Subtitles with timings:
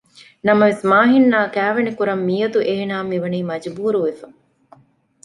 [0.47, 4.27] ނަމަވެސް މާހިން އާ ކައިވެނިކުރަން މިޔަދު އޭނާއަށް މި ވަނީ މަޖުބޫރުވެފަ